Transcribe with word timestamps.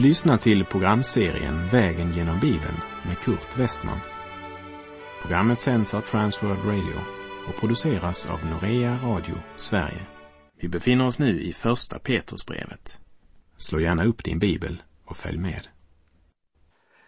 Du 0.00 0.06
lyssnar 0.06 0.36
till 0.36 0.64
programserien 0.64 1.68
Vägen 1.68 2.10
genom 2.10 2.40
Bibeln 2.40 2.80
med 3.06 3.18
Kurt 3.18 3.58
Westman. 3.58 4.00
Programmet 5.22 5.60
sänds 5.60 5.94
av 5.94 6.00
Transworld 6.00 6.64
Radio 6.64 7.00
och 7.48 7.60
produceras 7.60 8.26
av 8.26 8.46
Norea 8.46 8.98
Radio 9.02 9.34
Sverige. 9.56 10.06
Vi 10.60 10.68
befinner 10.68 11.06
oss 11.06 11.18
nu 11.18 11.40
i 11.40 11.52
Första 11.52 11.98
Petrusbrevet. 11.98 13.00
Slå 13.56 13.80
gärna 13.80 14.04
upp 14.04 14.24
din 14.24 14.38
bibel 14.38 14.82
och 15.04 15.16
följ 15.16 15.38
med. 15.38 15.68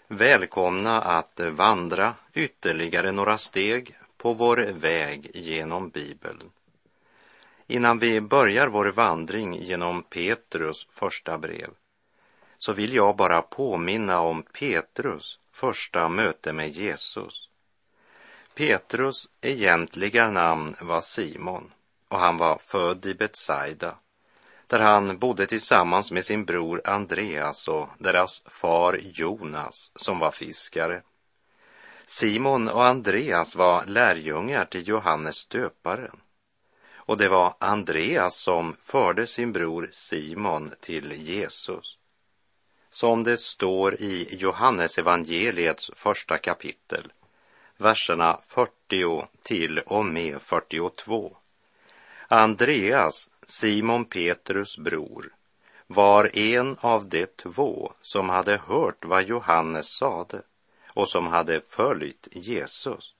Välkomna 0.09 1.01
att 1.01 1.41
vandra 1.53 2.15
ytterligare 2.35 3.13
några 3.13 3.39
steg 3.39 3.97
på 4.17 4.33
vår 4.33 4.73
väg 4.73 5.31
genom 5.35 5.89
Bibeln. 5.89 6.43
Innan 7.67 7.99
vi 7.99 8.21
börjar 8.21 8.69
vår 8.69 8.93
vandring 8.93 9.63
genom 9.63 10.03
Petrus 10.03 10.89
första 10.91 11.39
brev 11.39 11.71
så 12.65 12.73
vill 12.73 12.95
jag 12.95 13.17
bara 13.17 13.43
påminna 13.43 14.21
om 14.21 14.43
Petrus 14.43 15.39
första 15.53 16.09
möte 16.09 16.53
med 16.53 16.71
Jesus. 16.71 17.49
Petrus 18.55 19.29
egentliga 19.41 20.31
namn 20.31 20.75
var 20.81 21.01
Simon 21.01 21.73
och 22.09 22.19
han 22.19 22.37
var 22.37 22.59
född 22.59 23.07
i 23.07 23.15
Betsaida 23.15 23.95
där 24.67 24.79
han 24.81 25.19
bodde 25.19 25.47
tillsammans 25.47 26.11
med 26.11 26.25
sin 26.25 26.45
bror 26.45 26.81
Andreas 26.85 27.69
och 27.69 27.89
deras 27.99 28.43
far 28.47 29.01
Jonas 29.03 29.93
som 29.97 30.19
var 30.19 30.31
fiskare. 30.31 31.03
Simon 32.07 32.69
och 32.69 32.87
Andreas 32.87 33.57
var 33.57 33.85
lärjungar 33.87 34.65
till 34.65 34.89
Johannes 34.89 35.47
döparen 35.47 36.21
och 36.95 37.17
det 37.17 37.29
var 37.29 37.55
Andreas 37.59 38.37
som 38.37 38.77
förde 38.81 39.27
sin 39.27 39.53
bror 39.53 39.89
Simon 39.93 40.73
till 40.81 41.13
Jesus. 41.13 41.99
Som 42.95 43.23
det 43.23 43.37
står 43.37 43.95
i 43.95 44.37
Johannes 44.37 44.99
evangeliets 44.99 45.91
första 45.95 46.39
kapitel, 46.39 47.13
verserna 47.77 48.39
40 48.49 49.27
till 49.43 49.79
och 49.79 50.05
med 50.05 50.43
42. 50.43 51.37
Andreas, 52.29 53.31
Simon 53.47 54.05
Petrus 54.05 54.79
bror, 54.79 55.35
var 55.87 56.39
en 56.39 56.77
av 56.81 57.09
de 57.09 57.27
två 57.27 57.93
som 58.03 58.29
hade 58.29 58.57
hört 58.57 59.05
vad 59.05 59.23
Johannes 59.23 59.89
sade 59.89 60.43
och 60.89 61.09
som 61.09 61.27
hade 61.27 61.61
följt 61.69 62.29
Jesus. 62.33 63.15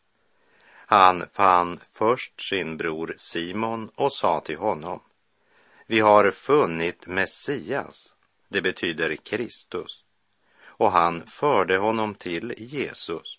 Han 0.75 1.25
fann 1.33 1.81
först 1.93 2.49
sin 2.49 2.77
bror 2.77 3.15
Simon 3.17 3.91
och 3.95 4.13
sa 4.13 4.41
till 4.41 4.59
honom, 4.59 5.01
vi 5.87 6.01
har 6.01 6.31
funnit 6.31 7.07
Messias, 7.07 8.12
det 8.53 8.63
betyder 8.63 9.17
Kristus, 9.17 10.05
och 10.65 10.93
han 10.93 11.27
förde 11.27 11.77
honom 11.79 12.15
till 12.15 12.55
Jesus. 12.59 13.39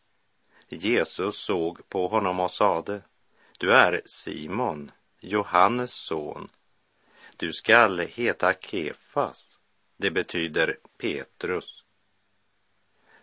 Jesus 0.70 1.38
såg 1.38 1.90
på 1.90 2.08
honom 2.08 2.40
och 2.40 2.52
sade, 2.52 3.02
du 3.58 3.74
är 3.74 4.02
Simon, 4.06 4.92
Johannes 5.20 5.94
son. 5.94 6.50
Du 7.38 7.54
skall 7.54 8.00
heta 8.00 8.54
Kefas, 8.54 9.58
det 9.98 10.12
betyder 10.12 10.78
Petrus. 10.98 11.84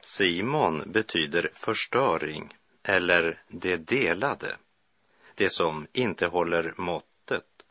Simon 0.01 0.83
betyder 0.87 1.51
förstöring 1.53 2.57
eller 2.83 3.43
det 3.49 3.77
delade, 3.77 4.57
det 5.35 5.49
som 5.49 5.87
inte 5.93 6.27
håller 6.27 6.75
måttet. 6.77 7.63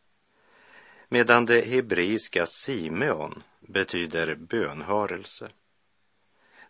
Medan 1.07 1.45
det 1.45 1.61
hebreiska 1.61 2.45
Simeon 2.45 3.43
betyder 3.69 4.35
bönhörelse. 4.35 5.49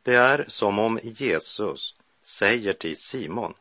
Det 0.04 0.16
är 0.16 0.46
som 0.48 0.80
om 0.80 1.00
Jesus 1.04 1.96
säger 2.24 2.74
till 2.74 2.98
Simon, 2.98 3.54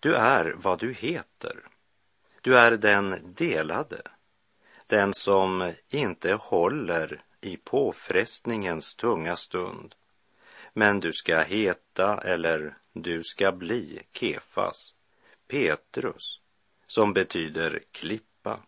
du 0.00 0.14
är 0.14 0.54
vad 0.56 0.78
du 0.78 0.92
heter. 0.92 1.68
Du 2.40 2.58
är 2.58 2.70
den 2.70 3.34
delade, 3.34 4.02
den 4.86 5.14
som 5.14 5.72
inte 5.88 6.32
håller 6.32 7.22
i 7.40 7.56
påfrestningens 7.56 8.94
tunga 8.94 9.36
stund. 9.36 9.94
Men 10.72 11.00
du 11.00 11.12
ska 11.12 11.40
heta 11.40 12.20
eller 12.20 12.76
du 12.92 13.22
ska 13.22 13.52
bli 13.52 14.02
Kefas, 14.12 14.94
Petrus, 15.48 16.40
som 16.86 17.12
betyder 17.12 17.82
klippa. 17.92 18.60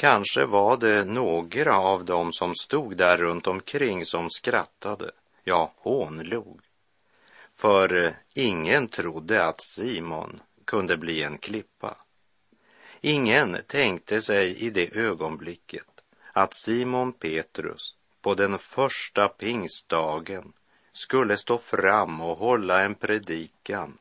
Kanske 0.00 0.44
var 0.44 0.76
det 0.76 1.04
några 1.04 1.78
av 1.78 2.04
dem 2.04 2.32
som 2.32 2.54
stod 2.54 2.96
där 2.96 3.16
runt 3.16 3.46
omkring 3.46 4.06
som 4.06 4.30
skrattade, 4.30 5.10
ja, 5.44 5.72
hånlog. 5.76 6.60
För 7.54 8.04
eh, 8.04 8.12
ingen 8.34 8.88
trodde 8.88 9.46
att 9.46 9.60
Simon 9.60 10.40
kunde 10.64 10.96
bli 10.96 11.22
en 11.22 11.38
klippa. 11.38 11.96
Ingen 13.00 13.56
tänkte 13.66 14.22
sig 14.22 14.56
i 14.56 14.70
det 14.70 14.96
ögonblicket 14.96 15.86
att 16.32 16.54
Simon 16.54 17.12
Petrus 17.12 17.94
på 18.22 18.34
den 18.34 18.58
första 18.58 19.28
pingstdagen 19.28 20.52
skulle 20.92 21.36
stå 21.36 21.58
fram 21.58 22.20
och 22.20 22.38
hålla 22.38 22.80
en 22.80 22.94
predikan 22.94 23.98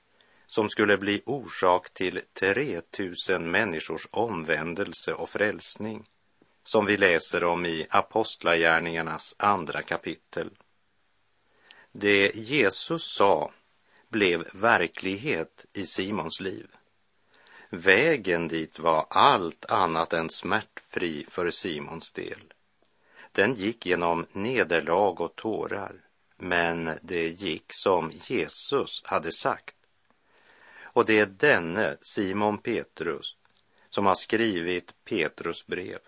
som 0.47 0.69
skulle 0.69 0.97
bli 0.97 1.21
orsak 1.25 1.93
till 1.93 2.21
3000 2.33 3.51
människors 3.51 4.07
omvändelse 4.11 5.13
och 5.13 5.29
frälsning, 5.29 6.05
som 6.63 6.85
vi 6.85 6.97
läser 6.97 7.43
om 7.43 7.65
i 7.65 7.87
Apostlagärningarnas 7.89 9.35
andra 9.39 9.81
kapitel. 9.81 10.49
Det 11.91 12.35
Jesus 12.35 13.13
sa 13.13 13.51
blev 14.09 14.47
verklighet 14.53 15.65
i 15.73 15.85
Simons 15.85 16.39
liv. 16.39 16.67
Vägen 17.69 18.47
dit 18.47 18.79
var 18.79 19.07
allt 19.09 19.65
annat 19.65 20.13
än 20.13 20.29
smärtfri 20.29 21.25
för 21.29 21.51
Simons 21.51 22.11
del. 22.11 22.53
Den 23.31 23.55
gick 23.55 23.85
genom 23.85 24.25
nederlag 24.31 25.21
och 25.21 25.35
tårar, 25.35 25.95
men 26.37 26.99
det 27.01 27.27
gick 27.27 27.73
som 27.73 28.11
Jesus 28.27 29.01
hade 29.05 29.31
sagt. 29.31 29.76
Och 30.97 31.05
det 31.05 31.19
är 31.19 31.25
denne 31.25 31.97
Simon 32.01 32.57
Petrus 32.57 33.35
som 33.89 34.05
har 34.05 34.15
skrivit 34.15 34.93
Petrus 35.05 35.67
brev. 35.67 35.99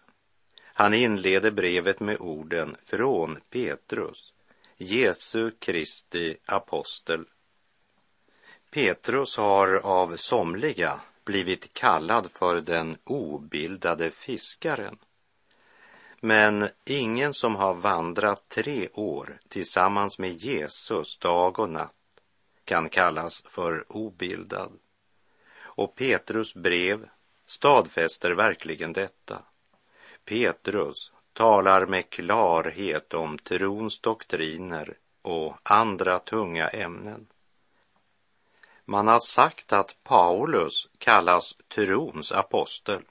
Han 0.63 0.93
inleder 0.93 1.51
brevet 1.51 1.99
med 1.99 2.17
orden 2.19 2.75
från 2.79 3.39
Petrus, 3.49 4.33
Jesu 4.77 5.51
Kristi 5.59 6.37
apostel. 6.45 7.25
Petrus 8.71 9.37
har 9.37 9.75
av 9.75 10.15
somliga 10.15 11.01
blivit 11.25 11.73
kallad 11.73 12.31
för 12.31 12.61
den 12.61 12.97
obildade 13.03 14.11
fiskaren. 14.11 14.97
Men 16.19 16.69
ingen 16.85 17.33
som 17.33 17.55
har 17.55 17.73
vandrat 17.73 18.49
tre 18.49 18.89
år 18.93 19.39
tillsammans 19.47 20.19
med 20.19 20.31
Jesus 20.31 21.17
dag 21.17 21.59
och 21.59 21.69
natt 21.69 21.98
kan 22.69 22.89
kallas 22.89 23.43
för 23.47 23.85
obildad. 23.91 24.79
Och 25.57 25.95
Petrus 25.95 26.53
brev 26.53 27.09
stadfäster 27.45 28.31
verkligen 28.31 28.93
detta. 28.93 29.41
Petrus 30.25 31.11
talar 31.33 31.85
med 31.85 32.09
klarhet 32.09 33.13
om 33.13 33.37
trons 33.37 33.99
doktriner 33.99 34.97
och 35.21 35.57
andra 35.63 36.19
tunga 36.19 36.67
ämnen. 36.67 37.27
Man 38.85 39.07
har 39.07 39.19
sagt 39.19 39.73
att 39.73 40.03
Paulus 40.03 40.89
kallas 40.97 41.55
trons 41.67 42.31
apostel, 42.31 43.01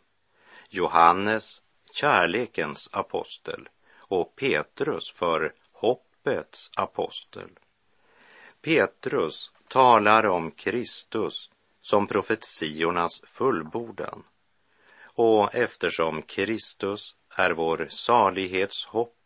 Johannes 0.70 1.62
kärlekens 1.92 2.88
apostel 2.92 3.68
och 3.98 4.36
Petrus 4.36 5.10
för 5.12 5.54
hoppets 5.72 6.70
apostel. 6.76 7.50
Petrus 8.68 9.52
talar 9.68 10.26
om 10.26 10.50
Kristus 10.50 11.50
som 11.80 12.06
profetiornas 12.06 13.20
fullbordan. 13.24 14.24
Och 15.04 15.54
eftersom 15.54 16.22
Kristus 16.22 17.14
är 17.36 17.50
vår 17.50 17.86
salighetshopp 17.90 19.16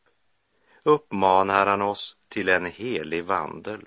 uppmanar 0.83 1.67
han 1.67 1.83
oss 1.83 2.17
till 2.29 2.49
en 2.49 2.67
helig 2.67 3.25
vandel. 3.25 3.85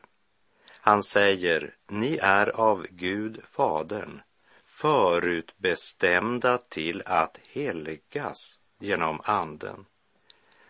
Han 0.70 1.04
säger, 1.04 1.76
ni 1.88 2.18
är 2.18 2.48
av 2.48 2.88
Gud 2.90 3.44
Fadern 3.44 4.22
förutbestämda 4.64 6.58
till 6.58 7.04
att 7.06 7.40
helgas 7.54 8.60
genom 8.80 9.22
Anden, 9.24 9.86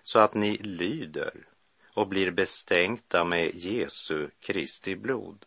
så 0.04 0.20
att 0.20 0.34
ni 0.34 0.58
lyder 0.58 1.48
och 1.96 2.08
blir 2.08 2.32
bestänkta 2.32 3.24
med 3.24 3.56
Jesu 3.56 4.30
Kristi 4.40 4.96
blod. 4.96 5.46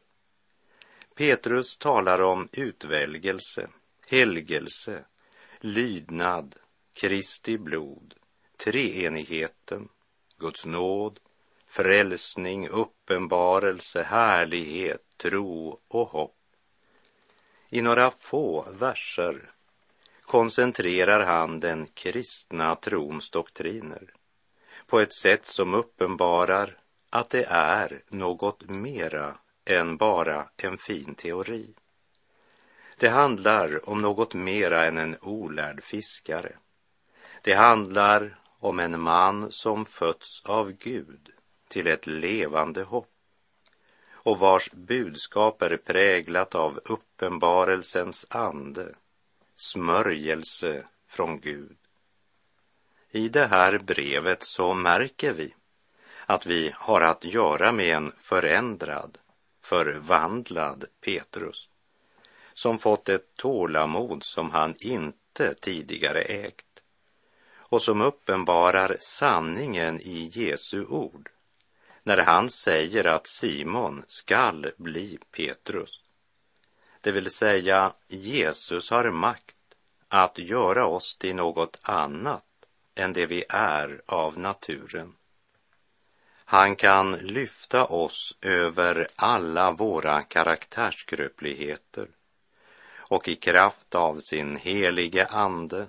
Petrus 1.14 1.76
talar 1.76 2.20
om 2.20 2.48
utvälgelse, 2.52 3.68
helgelse, 4.06 5.04
lydnad, 5.60 6.54
Kristi 6.92 7.58
blod, 7.58 8.14
treenigheten, 8.56 9.88
Guds 10.38 10.66
nåd, 10.66 11.20
frälsning, 11.66 12.68
uppenbarelse, 12.68 14.02
härlighet, 14.02 15.02
tro 15.16 15.80
och 15.88 16.08
hopp. 16.08 16.36
I 17.68 17.80
några 17.80 18.10
få 18.10 18.66
verser 18.70 19.50
koncentrerar 20.22 21.24
han 21.24 21.60
den 21.60 21.86
kristna 21.86 22.74
trons 22.74 23.30
doktriner 23.30 24.12
på 24.88 25.00
ett 25.00 25.12
sätt 25.12 25.46
som 25.46 25.74
uppenbarar 25.74 26.78
att 27.10 27.30
det 27.30 27.44
är 27.50 28.02
något 28.08 28.68
mera 28.68 29.38
än 29.64 29.96
bara 29.96 30.48
en 30.56 30.78
fin 30.78 31.14
teori. 31.14 31.74
Det 32.98 33.08
handlar 33.08 33.88
om 33.88 34.02
något 34.02 34.34
mera 34.34 34.86
än 34.86 34.98
en 34.98 35.16
olärd 35.20 35.82
fiskare. 35.84 36.52
Det 37.42 37.54
handlar 37.54 38.38
om 38.58 38.78
en 38.78 39.00
man 39.00 39.52
som 39.52 39.86
fötts 39.86 40.42
av 40.44 40.72
Gud 40.72 41.30
till 41.68 41.86
ett 41.86 42.06
levande 42.06 42.82
hopp 42.82 43.10
och 44.10 44.38
vars 44.38 44.70
budskap 44.72 45.62
är 45.62 45.76
präglat 45.76 46.54
av 46.54 46.80
uppenbarelsens 46.84 48.26
ande, 48.30 48.94
smörjelse 49.56 50.86
från 51.06 51.40
Gud. 51.40 51.76
I 53.10 53.28
det 53.28 53.46
här 53.46 53.78
brevet 53.78 54.42
så 54.42 54.74
märker 54.74 55.32
vi 55.32 55.54
att 56.26 56.46
vi 56.46 56.72
har 56.74 57.00
att 57.00 57.24
göra 57.24 57.72
med 57.72 57.96
en 57.96 58.12
förändrad, 58.16 59.18
förvandlad 59.62 60.84
Petrus 61.00 61.68
som 62.54 62.78
fått 62.78 63.08
ett 63.08 63.36
tålamod 63.36 64.24
som 64.24 64.50
han 64.50 64.74
inte 64.78 65.54
tidigare 65.54 66.22
ägt 66.22 66.64
och 67.56 67.82
som 67.82 68.00
uppenbarar 68.00 68.96
sanningen 69.00 70.00
i 70.00 70.30
Jesu 70.34 70.84
ord 70.84 71.30
när 72.02 72.18
han 72.18 72.50
säger 72.50 73.04
att 73.04 73.26
Simon 73.26 74.04
skall 74.06 74.72
bli 74.76 75.18
Petrus. 75.30 76.00
Det 77.00 77.12
vill 77.12 77.30
säga, 77.30 77.92
Jesus 78.08 78.90
har 78.90 79.10
makt 79.10 79.56
att 80.08 80.38
göra 80.38 80.86
oss 80.86 81.16
till 81.16 81.36
något 81.36 81.78
annat 81.82 82.47
än 82.98 83.12
det 83.12 83.26
vi 83.26 83.44
är 83.48 84.02
av 84.06 84.38
naturen. 84.38 85.14
Han 86.44 86.76
kan 86.76 87.12
lyfta 87.12 87.84
oss 87.84 88.38
över 88.42 89.06
alla 89.16 89.72
våra 89.72 90.22
karaktärskröpligheter 90.22 92.08
och 93.10 93.28
i 93.28 93.36
kraft 93.36 93.94
av 93.94 94.20
sin 94.20 94.56
helige 94.56 95.26
ande 95.26 95.86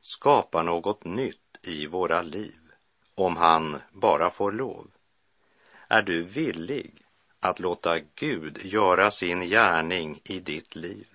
skapa 0.00 0.62
något 0.62 1.04
nytt 1.04 1.58
i 1.62 1.86
våra 1.86 2.22
liv 2.22 2.58
om 3.14 3.36
han 3.36 3.80
bara 3.92 4.30
får 4.30 4.52
lov. 4.52 4.90
Är 5.88 6.02
du 6.02 6.22
villig 6.22 7.02
att 7.40 7.60
låta 7.60 7.98
Gud 7.98 8.58
göra 8.62 9.10
sin 9.10 9.40
gärning 9.40 10.20
i 10.24 10.40
ditt 10.40 10.76
liv? 10.76 11.06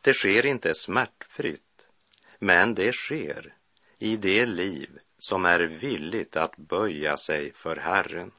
Det 0.00 0.14
sker 0.14 0.46
inte 0.46 0.74
smärtfritt, 0.74 1.86
men 2.38 2.74
det 2.74 2.92
sker 2.92 3.54
i 4.02 4.16
det 4.16 4.46
liv 4.46 4.98
som 5.18 5.44
är 5.44 5.60
villigt 5.60 6.36
att 6.36 6.56
böja 6.56 7.16
sig 7.16 7.52
för 7.52 7.76
Herren. 7.76 8.30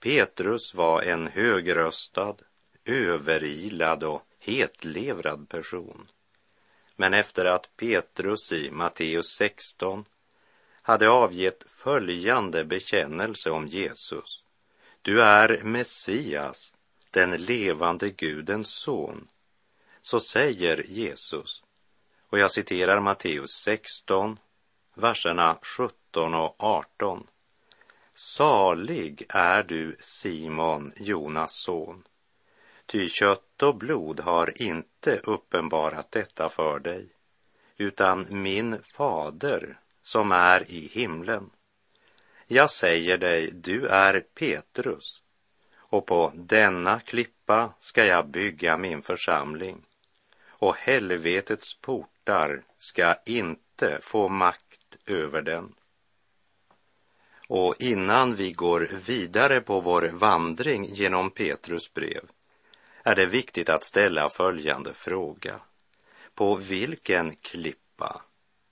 Petrus 0.00 0.74
var 0.74 1.02
en 1.02 1.26
högröstad, 1.26 2.36
överilad 2.84 4.04
och 4.04 4.22
hetlevrad 4.38 5.48
person. 5.48 6.08
Men 6.96 7.14
efter 7.14 7.44
att 7.44 7.76
Petrus 7.76 8.52
i 8.52 8.70
Matteus 8.70 9.26
16 9.26 10.04
hade 10.82 11.10
avgett 11.10 11.64
följande 11.68 12.64
bekännelse 12.64 13.50
om 13.50 13.66
Jesus. 13.66 14.44
Du 15.02 15.22
är 15.22 15.62
Messias, 15.62 16.74
den 17.10 17.30
levande 17.30 18.10
Gudens 18.10 18.68
son. 18.68 19.28
Så 20.02 20.20
säger 20.20 20.86
Jesus, 20.88 21.62
och 22.28 22.38
jag 22.38 22.50
citerar 22.50 23.00
Matteus 23.00 23.50
16, 23.50 24.38
verserna 24.96 25.58
17 25.62 26.34
och 26.34 26.56
18. 26.58 27.26
Salig 28.14 29.26
är 29.28 29.62
du, 29.62 29.96
Simon, 30.00 30.92
Jonas 30.96 31.52
son, 31.52 32.02
ty 32.86 33.08
kött 33.08 33.62
och 33.62 33.76
blod 33.76 34.20
har 34.20 34.62
inte 34.62 35.20
uppenbarat 35.24 36.10
detta 36.10 36.48
för 36.48 36.78
dig, 36.78 37.08
utan 37.76 38.26
min 38.30 38.82
fader 38.82 39.78
som 40.02 40.32
är 40.32 40.70
i 40.70 40.90
himlen. 40.92 41.50
Jag 42.46 42.70
säger 42.70 43.18
dig, 43.18 43.50
du 43.50 43.86
är 43.86 44.20
Petrus, 44.20 45.22
och 45.76 46.06
på 46.06 46.32
denna 46.34 47.00
klippa 47.00 47.72
ska 47.80 48.04
jag 48.04 48.28
bygga 48.28 48.76
min 48.76 49.02
församling, 49.02 49.82
och 50.46 50.76
helvetets 50.76 51.74
portar 51.74 52.64
ska 52.78 53.14
inte 53.26 53.98
få 54.02 54.28
makt 54.28 54.65
över 55.06 55.42
den. 55.42 55.74
Och 57.48 57.74
innan 57.78 58.34
vi 58.34 58.52
går 58.52 58.90
vidare 59.06 59.60
på 59.60 59.80
vår 59.80 60.08
vandring 60.08 60.94
genom 60.94 61.30
Petrus 61.30 61.94
brev 61.94 62.30
är 63.02 63.14
det 63.14 63.26
viktigt 63.26 63.68
att 63.68 63.84
ställa 63.84 64.28
följande 64.28 64.94
fråga. 64.94 65.60
På 66.34 66.54
vilken 66.54 67.36
klippa 67.36 68.22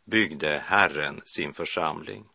byggde 0.04 0.62
Herren 0.66 1.22
sin 1.24 1.52
församling? 1.52 2.28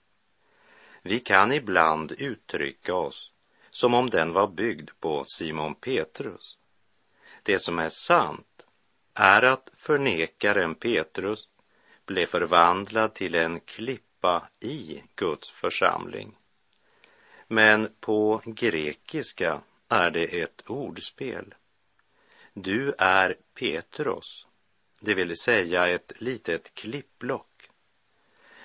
Vi 1.02 1.20
kan 1.20 1.52
ibland 1.52 2.12
uttrycka 2.12 2.94
oss 2.94 3.32
som 3.70 3.94
om 3.94 4.10
den 4.10 4.34
var 4.34 4.48
byggd 4.48 4.90
på 5.00 5.26
Simon 5.28 5.76
Petrus. 5.76 6.58
Det 7.44 7.60
som 7.60 7.80
är 7.80 7.90
sant 7.90 8.66
är 9.14 9.42
att 9.42 9.70
förnekaren 9.74 10.76
Petrus 10.76 11.49
blev 12.10 12.26
förvandlad 12.26 13.14
till 13.14 13.36
en 13.36 13.60
klippa 13.60 14.50
i 14.60 15.04
Guds 15.16 15.50
församling. 15.50 16.38
Men 17.48 17.90
på 18.00 18.42
grekiska 18.46 19.62
är 19.90 20.12
det 20.12 20.42
ett 20.42 20.70
ordspel. 20.70 21.56
Du 22.54 22.94
är 22.98 23.36
Petros, 23.54 24.48
det 25.00 25.14
vill 25.14 25.38
säga 25.38 25.88
ett 25.88 26.12
litet 26.18 26.74
klippblock. 26.74 27.70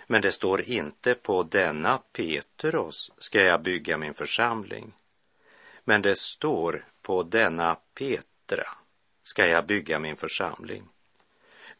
Men 0.06 0.22
det 0.22 0.32
står 0.32 0.62
inte 0.62 1.14
på 1.14 1.42
denna 1.42 1.98
Petros 2.12 3.12
ska 3.18 3.42
jag 3.42 3.62
bygga 3.62 3.96
min 3.98 4.14
församling. 4.14 4.92
Men 5.84 6.02
det 6.02 6.18
står 6.18 6.84
på 7.02 7.22
denna 7.22 7.76
Petra 7.94 8.68
ska 9.22 9.46
jag 9.46 9.66
bygga 9.66 9.98
min 9.98 10.16
församling. 10.16 10.88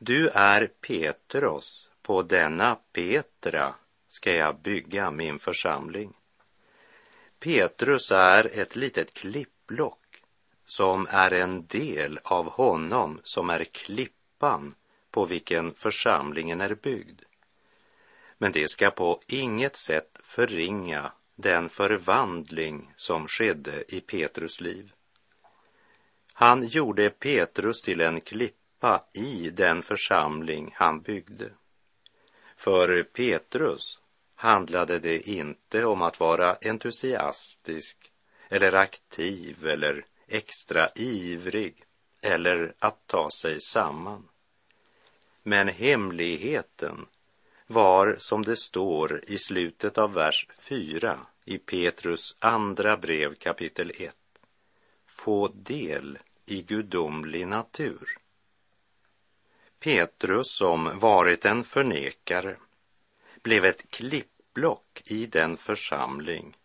Du 0.07 0.29
är 0.29 0.67
Petros, 0.67 1.89
på 2.03 2.23
denna 2.23 2.79
Petra 2.93 3.75
ska 4.09 4.35
jag 4.35 4.61
bygga 4.61 5.11
min 5.11 5.39
församling. 5.39 6.13
Petrus 7.39 8.13
är 8.13 8.59
ett 8.59 8.77
litet 8.77 9.15
klippblock 9.15 10.23
som 10.65 11.07
är 11.11 11.33
en 11.33 11.67
del 11.67 12.19
av 12.23 12.51
honom 12.51 13.21
som 13.23 13.51
är 13.51 13.65
klippan 13.65 14.75
på 15.11 15.25
vilken 15.25 15.75
församlingen 15.75 16.61
är 16.61 16.75
byggd. 16.75 17.23
Men 18.39 18.53
det 18.53 18.71
ska 18.71 18.91
på 18.91 19.21
inget 19.27 19.77
sätt 19.77 20.19
förringa 20.23 21.13
den 21.35 21.69
förvandling 21.69 22.93
som 22.97 23.29
skedde 23.29 23.95
i 23.95 24.01
Petrus 24.01 24.61
liv. 24.61 24.93
Han 26.33 26.67
gjorde 26.67 27.11
Petrus 27.11 27.83
till 27.83 28.01
en 28.01 28.21
klippa 28.21 28.63
skapa 28.85 29.05
i 29.12 29.50
den 29.50 29.83
församling 29.83 30.75
han 30.76 31.00
byggde. 31.00 31.50
För 32.57 33.03
Petrus 33.03 33.99
handlade 34.35 34.99
det 34.99 35.29
inte 35.29 35.85
om 35.85 36.03
att 36.03 36.21
vara 36.21 36.57
entusiastisk 36.61 38.12
eller 38.49 38.75
aktiv 38.75 39.67
eller 39.67 40.05
extra 40.29 40.91
ivrig 40.95 41.85
eller 42.21 42.75
att 42.79 43.07
ta 43.07 43.31
sig 43.31 43.61
samman. 43.61 44.29
Men 45.43 45.69
hemligheten 45.69 47.07
var, 47.67 48.17
som 48.19 48.43
det 48.43 48.57
står 48.57 49.25
i 49.26 49.38
slutet 49.38 49.99
av 49.99 50.12
vers 50.12 50.49
4 50.59 51.19
i 51.45 51.59
Petrus 51.59 52.37
andra 52.38 52.97
brev 52.97 53.35
kapitel 53.35 53.93
1, 53.95 54.17
få 55.07 55.49
del 55.49 56.19
i 56.47 56.62
gudomlig 56.62 57.49
natur. 57.49 58.24
Petrus, 59.85 60.50
som 60.50 60.99
varit 60.99 61.45
en 61.45 61.64
förnekare, 61.64 62.57
blev 63.43 63.64
ett 63.64 63.91
klippblock 63.91 65.03
i 65.05 65.26
den 65.26 65.57
församling 65.57 66.57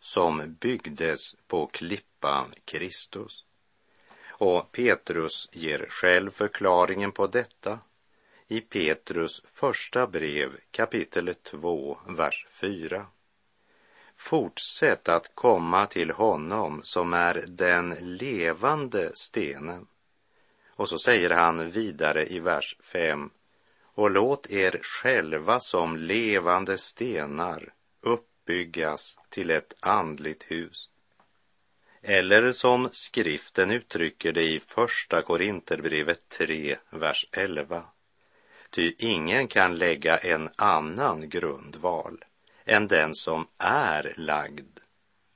som 0.00 0.56
byggdes 0.60 1.36
på 1.46 1.66
klippan 1.66 2.54
Kristus. 2.64 3.44
Och 4.28 4.72
Petrus 4.72 5.48
ger 5.52 5.86
själv 5.90 6.30
förklaringen 6.30 7.12
på 7.12 7.26
detta 7.26 7.78
i 8.48 8.60
Petrus 8.60 9.42
första 9.46 10.06
brev 10.06 10.50
kapitel 10.70 11.34
2, 11.34 11.98
vers 12.08 12.46
4. 12.50 13.06
Fortsätt 14.14 15.08
att 15.08 15.34
komma 15.34 15.86
till 15.86 16.10
honom 16.10 16.80
som 16.82 17.14
är 17.14 17.44
den 17.48 17.96
levande 18.00 19.12
stenen. 19.14 19.86
Och 20.76 20.88
så 20.88 20.98
säger 20.98 21.30
han 21.30 21.70
vidare 21.70 22.26
i 22.26 22.38
vers 22.38 22.76
5. 22.80 23.30
Och 23.82 24.10
låt 24.10 24.50
er 24.50 24.78
själva 24.82 25.60
som 25.60 25.96
levande 25.96 26.78
stenar 26.78 27.72
uppbyggas 28.00 29.18
till 29.30 29.50
ett 29.50 29.74
andligt 29.80 30.42
hus. 30.42 30.90
Eller 32.02 32.52
som 32.52 32.88
skriften 32.92 33.70
uttrycker 33.70 34.32
det 34.32 34.42
i 34.42 34.60
Första 34.60 35.22
Korinterbrevet 35.22 36.28
3, 36.28 36.76
vers 36.90 37.26
11. 37.32 37.84
Ty 38.70 38.94
ingen 38.98 39.48
kan 39.48 39.78
lägga 39.78 40.16
en 40.16 40.50
annan 40.56 41.28
grundval 41.28 42.24
än 42.64 42.88
den 42.88 43.14
som 43.14 43.46
är 43.58 44.14
lagd, 44.16 44.78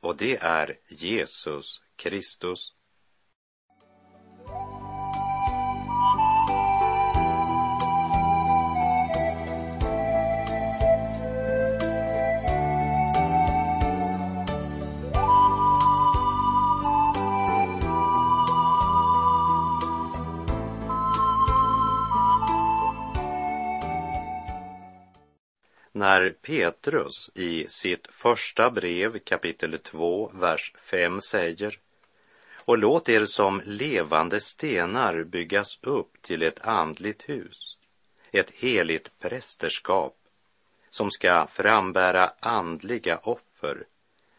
och 0.01 0.17
det 0.17 0.37
är 0.37 0.79
Jesus 0.89 1.83
Kristus. 1.97 2.75
När 26.01 26.31
Petrus 26.31 27.31
i 27.35 27.67
sitt 27.69 28.07
första 28.11 28.71
brev 28.71 29.19
kapitel 29.19 29.79
2, 29.79 30.31
vers 30.35 30.73
5 30.79 31.21
säger 31.21 31.79
och 32.65 32.79
låt 32.79 33.09
er 33.09 33.25
som 33.25 33.63
levande 33.65 34.41
stenar 34.41 35.25
byggas 35.25 35.79
upp 35.83 36.23
till 36.23 36.43
ett 36.43 36.61
andligt 36.61 37.29
hus, 37.29 37.77
ett 38.33 38.51
heligt 38.51 39.19
prästerskap 39.19 40.17
som 40.91 41.11
ska 41.11 41.47
frambära 41.47 42.33
andliga 42.41 43.19
offer 43.19 43.87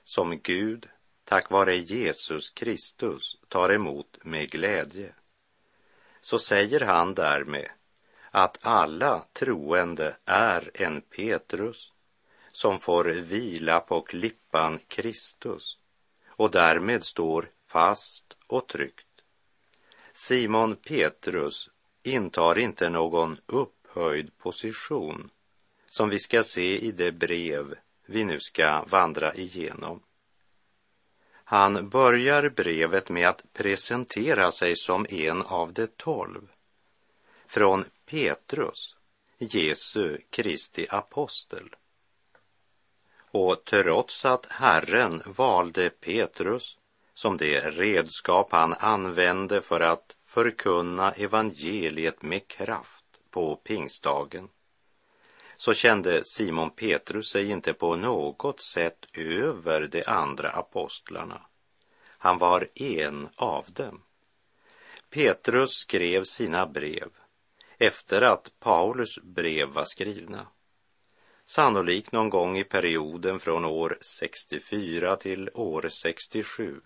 som 0.03 0.39
Gud 0.43 0.87
tack 1.25 1.51
vare 1.51 1.75
Jesus 1.75 2.49
Kristus 2.49 3.37
tar 3.47 3.73
emot 3.73 4.17
med 4.23 4.51
glädje. 4.51 5.13
Så 6.21 6.39
säger 6.39 6.79
han 6.79 7.13
därmed 7.13 7.69
att 8.31 8.57
alla 8.61 9.25
troende 9.33 10.17
är 10.25 10.71
en 10.73 11.01
Petrus 11.01 11.91
som 12.51 12.79
får 12.79 13.05
vila 13.05 13.79
på 13.79 14.01
klippan 14.01 14.79
Kristus 14.87 15.77
och 16.27 16.51
därmed 16.51 17.03
står 17.03 17.49
fast 17.67 18.37
och 18.47 18.67
tryggt. 18.67 19.07
Simon 20.13 20.75
Petrus 20.75 21.69
intar 22.03 22.59
inte 22.59 22.89
någon 22.89 23.37
upphöjd 23.45 24.37
position 24.37 25.29
som 25.89 26.09
vi 26.09 26.19
ska 26.19 26.43
se 26.43 26.79
i 26.79 26.91
det 26.91 27.11
brev 27.11 27.75
vi 28.05 28.23
nu 28.23 28.39
ska 28.39 28.83
vandra 28.83 29.35
igenom. 29.35 30.03
Han 31.43 31.89
börjar 31.89 32.49
brevet 32.49 33.09
med 33.09 33.27
att 33.27 33.53
presentera 33.53 34.51
sig 34.51 34.75
som 34.75 35.05
en 35.09 35.41
av 35.41 35.73
de 35.73 35.87
tolv. 35.87 36.47
Från 37.47 37.85
Petrus, 38.11 38.95
Jesu 39.37 40.17
Kristi 40.29 40.87
apostel. 40.89 41.75
Och 43.31 43.65
trots 43.65 44.25
att 44.25 44.45
Herren 44.45 45.21
valde 45.25 45.89
Petrus 45.89 46.77
som 47.13 47.37
det 47.37 47.69
redskap 47.69 48.51
han 48.51 48.73
använde 48.73 49.61
för 49.61 49.79
att 49.79 50.15
förkunna 50.25 51.11
evangeliet 51.11 52.21
med 52.21 52.47
kraft 52.47 53.05
på 53.29 53.55
pingstdagen, 53.55 54.49
så 55.57 55.73
kände 55.73 56.21
Simon 56.25 56.69
Petrus 56.69 57.29
sig 57.29 57.49
inte 57.49 57.73
på 57.73 57.95
något 57.95 58.61
sätt 58.61 59.05
över 59.13 59.87
de 59.87 60.03
andra 60.03 60.49
apostlarna. 60.49 61.41
Han 62.17 62.37
var 62.37 62.67
en 62.75 63.29
av 63.35 63.65
dem. 63.71 64.03
Petrus 65.09 65.71
skrev 65.71 66.23
sina 66.23 66.65
brev 66.67 67.09
efter 67.81 68.21
att 68.21 68.51
Paulus 68.59 69.19
brev 69.23 69.67
var 69.67 69.85
skrivna. 69.85 70.47
Sannolikt 71.45 72.11
någon 72.11 72.29
gång 72.29 72.57
i 72.57 72.63
perioden 72.63 73.39
från 73.39 73.65
år 73.65 73.97
64 74.01 75.15
till 75.15 75.49
år 75.53 75.89
67. 75.89 76.81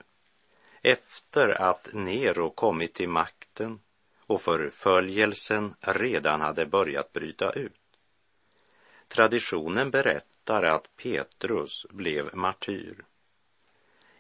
Efter 0.82 1.62
att 1.62 1.90
Nero 1.94 2.50
kommit 2.50 2.94
till 2.94 3.10
makten 3.10 3.80
och 4.26 4.42
förföljelsen 4.42 5.76
redan 5.80 6.42
hade 6.42 6.66
börjat 6.66 7.14
bryta 7.14 7.52
ut. 7.52 7.82
Traditionen 9.08 9.92
berättar 9.92 10.64
att 10.64 10.96
Petrus 10.96 11.86
blev 11.90 12.36
martyr. 12.36 13.06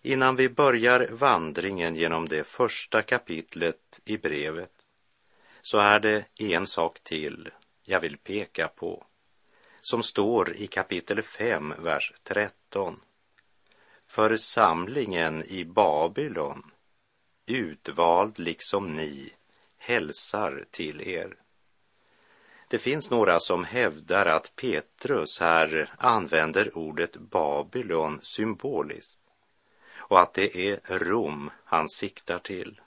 Innan 0.02 0.36
vi 0.36 0.50
börjar 0.50 1.08
vandringen 1.12 1.96
genom 1.96 2.28
det 2.28 2.48
första 2.48 3.02
kapitlet 3.02 4.02
i 4.06 4.18
brevet 4.18 4.75
så 5.66 5.78
är 5.78 6.00
det 6.00 6.26
en 6.36 6.68
sak 6.68 7.00
till 7.04 7.50
jag 7.84 8.00
vill 8.00 8.18
peka 8.18 8.68
på 8.68 9.06
som 9.82 10.04
står 10.04 10.56
i 10.56 10.68
kapitel 10.68 11.22
5, 11.22 11.74
vers 11.78 12.14
13. 12.24 13.00
Församlingen 14.06 15.44
i 15.44 15.66
Babylon, 15.66 16.72
utvald 17.46 18.40
liksom 18.40 18.94
ni, 18.94 19.34
hälsar 19.78 20.66
till 20.72 21.02
er. 21.02 21.36
Det 22.68 22.78
finns 22.78 23.10
några 23.10 23.40
som 23.40 23.64
hävdar 23.64 24.26
att 24.26 24.56
Petrus 24.56 25.40
här 25.40 25.94
använder 25.98 26.78
ordet 26.78 27.16
Babylon 27.16 28.20
symboliskt 28.24 29.20
och 29.98 30.20
att 30.20 30.34
det 30.34 30.58
är 30.58 30.80
Rom 31.00 31.52
han 31.64 31.90
siktar 31.90 32.40
till. 32.40 32.82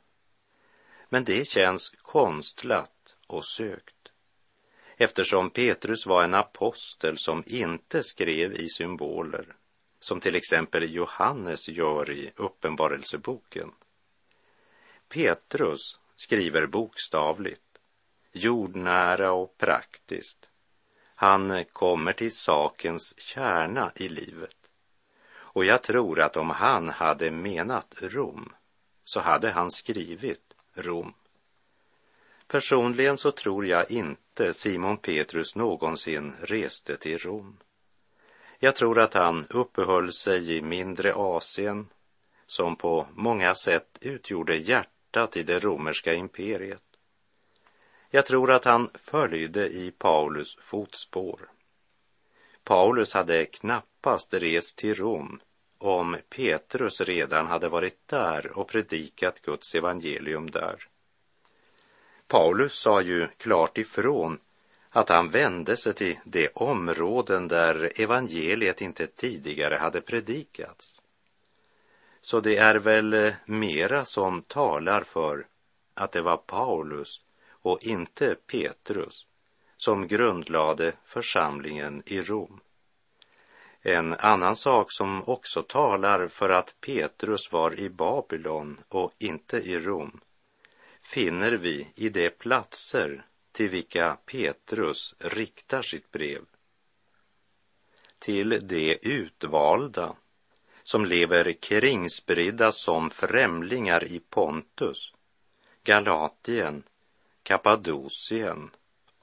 Men 1.09 1.25
det 1.25 1.49
känns 1.49 1.91
konstlat 1.91 3.15
och 3.27 3.45
sökt 3.45 3.95
eftersom 4.97 5.51
Petrus 5.51 6.07
var 6.07 6.25
en 6.25 6.35
apostel 6.35 7.19
som 7.19 7.43
inte 7.47 8.03
skrev 8.03 8.53
i 8.53 8.69
symboler 8.69 9.57
som 10.01 10.21
till 10.21 10.35
exempel 10.35 10.95
Johannes 10.95 11.69
gör 11.69 12.11
i 12.11 12.33
Uppenbarelseboken. 12.37 13.71
Petrus 15.09 15.99
skriver 16.17 16.67
bokstavligt, 16.67 17.79
jordnära 18.33 19.33
och 19.33 19.59
praktiskt. 19.59 20.49
Han 21.15 21.65
kommer 21.65 22.13
till 22.13 22.33
sakens 22.33 23.21
kärna 23.21 23.93
i 23.95 24.09
livet. 24.09 24.57
Och 25.31 25.65
jag 25.65 25.83
tror 25.83 26.21
att 26.21 26.37
om 26.37 26.51
han 26.51 26.89
hade 26.89 27.31
menat 27.31 27.95
Rom 28.01 28.53
så 29.05 29.21
hade 29.21 29.51
han 29.51 29.71
skrivit 29.71 30.48
Rom. 30.79 31.15
Personligen 32.47 33.17
så 33.17 33.31
tror 33.31 33.67
jag 33.67 33.91
inte 33.91 34.55
Simon 34.55 34.97
Petrus 34.97 35.57
någonsin 35.57 36.33
reste 36.41 36.97
till 36.97 37.19
Rom. 37.19 37.57
Jag 38.59 38.77
tror 38.77 39.01
att 39.01 39.15
han 39.15 39.47
uppehöll 39.51 40.13
sig 40.13 40.57
i 40.57 40.63
mindre 40.63 41.15
Asien 41.15 41.89
som 42.47 42.77
på 42.77 43.07
många 43.15 43.55
sätt 43.55 43.99
utgjorde 44.01 44.57
hjärtat 44.57 45.37
i 45.37 45.43
det 45.43 45.59
romerska 45.59 46.15
imperiet. 46.15 46.83
Jag 48.11 48.27
tror 48.27 48.53
att 48.53 48.65
han 48.65 48.91
följde 48.95 49.69
i 49.69 49.91
Paulus 49.91 50.57
fotspår. 50.61 51.41
Paulus 52.65 53.15
hade 53.15 53.47
knappast 53.47 54.35
rest 54.35 54.77
till 54.77 54.95
Rom 54.95 55.41
om 55.79 56.17
Petrus 56.29 57.01
redan 57.01 57.47
hade 57.47 57.69
varit 57.69 58.09
där 58.09 58.59
och 58.59 58.69
predikat 58.69 59.43
Guds 59.43 59.75
evangelium 59.75 60.51
där. 60.51 60.87
Paulus 62.27 62.73
sa 62.73 63.03
ju 63.03 63.29
klart 63.37 63.79
ifrån 63.79 64.39
att 64.91 65.09
han 65.09 65.31
vände 65.31 65.77
sig 65.77 65.95
till 65.95 66.19
de 66.25 66.49
områden 66.55 67.49
där 67.49 67.93
evangeliet 68.01 68.81
inte 68.81 69.07
tidigare 69.07 69.75
hade 69.75 70.01
predikats. 70.01 71.03
Så 72.21 72.41
det 72.41 72.57
är 72.57 72.75
väl 72.75 73.33
mera 73.45 74.05
som 74.05 74.43
talar 74.43 75.03
för 75.03 75.47
att 75.95 76.13
det 76.13 76.23
var 76.23 76.37
Paulus 76.37 77.21
och 77.49 77.83
inte 77.83 78.37
Petrus 78.47 79.27
som 79.77 80.07
grundlade 80.09 80.93
församlingen 81.05 82.03
i 82.07 82.21
Rom. 82.21 82.61
En 83.83 84.15
annan 84.15 84.57
sak 84.57 84.93
som 84.93 85.29
också 85.29 85.63
talar 85.63 86.29
för 86.29 86.51
att 86.51 86.75
Petrus 86.81 87.53
var 87.53 87.79
i 87.81 87.91
Babylon 87.91 88.81
och 88.89 89.13
inte 89.19 89.57
i 89.57 89.79
Rom 89.79 90.21
finner 91.01 91.53
vi 91.53 91.93
i 91.95 92.09
de 92.09 92.31
platser 92.31 93.27
till 93.53 93.69
vilka 93.69 94.17
Petrus 94.27 95.15
riktar 95.19 95.83
sitt 95.83 96.11
brev. 96.11 96.43
Till 98.19 98.61
de 98.63 98.99
utvalda 99.03 100.17
som 100.83 101.07
lever 101.07 101.53
kringspridda 101.53 102.73
som 102.73 103.11
främlingar 103.11 104.05
i 104.05 104.21
Pontus, 104.21 105.13
Galatien, 105.85 106.83
Kappadokien, 107.43 108.71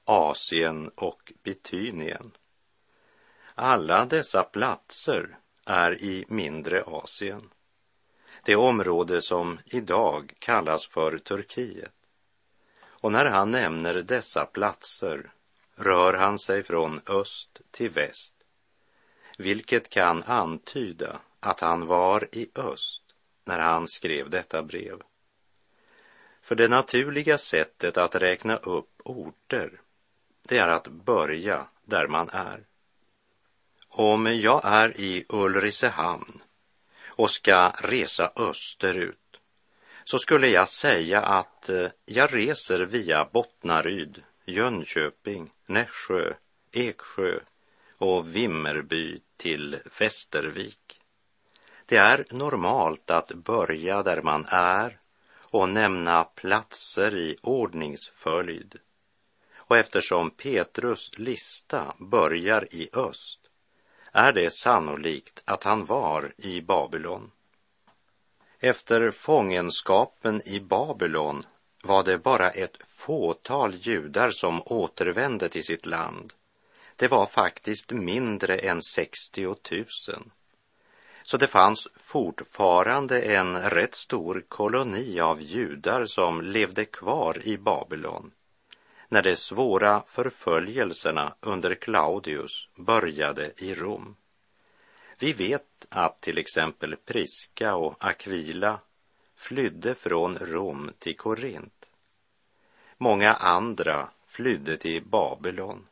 Asien 0.04 0.90
och 0.94 1.32
Bitynien. 1.42 2.32
Alla 3.58 4.04
dessa 4.04 4.42
platser 4.42 5.38
är 5.64 6.02
i 6.02 6.24
mindre 6.28 6.82
Asien, 6.86 7.50
det 8.44 8.56
område 8.56 9.22
som 9.22 9.58
idag 9.64 10.34
kallas 10.38 10.86
för 10.86 11.18
Turkiet. 11.18 11.92
Och 12.78 13.12
när 13.12 13.24
han 13.24 13.50
nämner 13.50 13.94
dessa 13.94 14.46
platser 14.46 15.30
rör 15.74 16.14
han 16.14 16.38
sig 16.38 16.62
från 16.62 17.00
öst 17.06 17.60
till 17.70 17.90
väst, 17.90 18.34
vilket 19.38 19.88
kan 19.88 20.22
antyda 20.22 21.20
att 21.40 21.60
han 21.60 21.86
var 21.86 22.28
i 22.32 22.50
öst 22.54 23.02
när 23.44 23.58
han 23.58 23.88
skrev 23.88 24.30
detta 24.30 24.62
brev. 24.62 25.02
För 26.42 26.54
det 26.54 26.68
naturliga 26.68 27.38
sättet 27.38 27.96
att 27.96 28.14
räkna 28.14 28.56
upp 28.56 29.00
orter, 29.04 29.80
det 30.42 30.58
är 30.58 30.68
att 30.68 30.88
börja 30.88 31.66
där 31.84 32.08
man 32.08 32.28
är. 32.32 32.66
Om 33.98 34.26
jag 34.26 34.60
är 34.64 35.00
i 35.00 35.24
Ulricehamn 35.28 36.40
och 37.08 37.30
ska 37.30 37.72
resa 37.78 38.32
österut 38.36 39.40
så 40.04 40.18
skulle 40.18 40.48
jag 40.48 40.68
säga 40.68 41.22
att 41.22 41.68
eh, 41.68 41.88
jag 42.04 42.34
reser 42.34 42.78
via 42.78 43.24
Bottnaryd, 43.24 44.22
Jönköping, 44.46 45.50
Nässjö, 45.66 46.32
Eksjö 46.72 47.38
och 47.98 48.36
Vimmerby 48.36 49.20
till 49.36 49.78
Västervik. 49.98 51.00
Det 51.86 51.96
är 51.96 52.24
normalt 52.30 53.10
att 53.10 53.28
börja 53.28 54.02
där 54.02 54.22
man 54.22 54.46
är 54.48 54.98
och 55.50 55.68
nämna 55.68 56.24
platser 56.24 57.16
i 57.16 57.36
ordningsföljd. 57.42 58.78
Och 59.56 59.76
eftersom 59.76 60.30
Petrus 60.30 61.18
lista 61.18 61.94
börjar 61.98 62.74
i 62.74 62.88
öst 62.92 63.45
är 64.16 64.32
det 64.32 64.50
sannolikt 64.50 65.42
att 65.44 65.64
han 65.64 65.84
var 65.84 66.32
i 66.36 66.62
Babylon. 66.62 67.30
Efter 68.60 69.10
fångenskapen 69.10 70.42
i 70.48 70.60
Babylon 70.60 71.42
var 71.84 72.04
det 72.04 72.18
bara 72.18 72.50
ett 72.50 72.76
fåtal 72.86 73.74
judar 73.74 74.30
som 74.30 74.62
återvände 74.66 75.48
till 75.48 75.64
sitt 75.64 75.86
land. 75.86 76.32
Det 76.96 77.08
var 77.08 77.26
faktiskt 77.26 77.90
mindre 77.90 78.58
än 78.58 78.82
60 78.82 79.44
000. 79.44 79.56
Så 81.22 81.36
det 81.36 81.46
fanns 81.46 81.88
fortfarande 81.96 83.22
en 83.22 83.60
rätt 83.70 83.94
stor 83.94 84.44
koloni 84.48 85.20
av 85.20 85.42
judar 85.42 86.04
som 86.06 86.40
levde 86.40 86.84
kvar 86.84 87.40
i 87.44 87.58
Babylon 87.58 88.32
när 89.08 89.22
de 89.22 89.36
svåra 89.36 90.02
förföljelserna 90.06 91.34
under 91.40 91.74
Claudius 91.74 92.68
började 92.76 93.52
i 93.56 93.74
Rom. 93.74 94.16
Vi 95.18 95.32
vet 95.32 95.86
att 95.88 96.20
till 96.20 96.38
exempel 96.38 96.96
Priska 96.96 97.74
och 97.74 98.04
Aquila 98.04 98.80
flydde 99.36 99.94
från 99.94 100.38
Rom 100.38 100.92
till 100.98 101.16
Korint. 101.16 101.92
Många 102.98 103.34
andra 103.34 104.08
flydde 104.24 104.76
till 104.76 105.04
Babylon. 105.04 105.86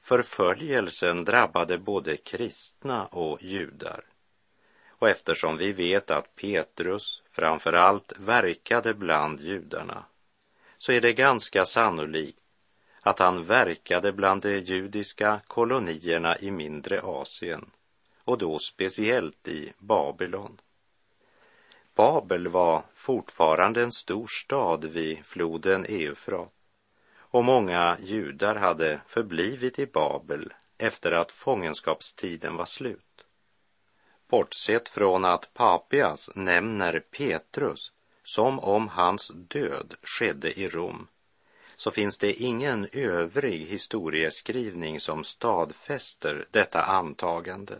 Förföljelsen 0.00 1.24
drabbade 1.24 1.78
både 1.78 2.16
kristna 2.16 3.06
och 3.06 3.42
judar. 3.42 4.04
Och 4.88 5.08
eftersom 5.08 5.56
vi 5.56 5.72
vet 5.72 6.10
att 6.10 6.34
Petrus 6.34 7.22
framför 7.30 7.72
allt 7.72 8.12
verkade 8.16 8.94
bland 8.94 9.40
judarna 9.40 10.04
så 10.84 10.92
är 10.92 11.00
det 11.00 11.12
ganska 11.12 11.66
sannolikt 11.66 12.38
att 13.00 13.18
han 13.18 13.44
verkade 13.44 14.12
bland 14.12 14.42
de 14.42 14.58
judiska 14.58 15.40
kolonierna 15.46 16.38
i 16.38 16.50
mindre 16.50 17.00
Asien 17.02 17.70
och 18.24 18.38
då 18.38 18.58
speciellt 18.58 19.48
i 19.48 19.72
Babylon. 19.78 20.60
Babel 21.94 22.48
var 22.48 22.82
fortfarande 22.94 23.82
en 23.82 23.92
stor 23.92 24.26
stad 24.26 24.84
vid 24.84 25.26
floden 25.26 25.84
Eufrat 25.88 26.52
och 27.16 27.44
många 27.44 27.96
judar 28.00 28.54
hade 28.54 29.00
förblivit 29.06 29.78
i 29.78 29.86
Babel 29.86 30.52
efter 30.78 31.12
att 31.12 31.32
fångenskapstiden 31.32 32.56
var 32.56 32.66
slut. 32.66 33.24
Bortsett 34.28 34.88
från 34.88 35.24
att 35.24 35.54
Papias 35.54 36.30
nämner 36.34 37.00
Petrus 37.00 37.93
som 38.24 38.60
om 38.60 38.88
hans 38.88 39.32
död 39.34 39.94
skedde 40.02 40.60
i 40.60 40.68
Rom, 40.68 41.08
så 41.76 41.90
finns 41.90 42.18
det 42.18 42.32
ingen 42.32 42.88
övrig 42.92 43.66
historieskrivning 43.66 45.00
som 45.00 45.24
stadfäster 45.24 46.46
detta 46.50 46.82
antagande. 46.82 47.74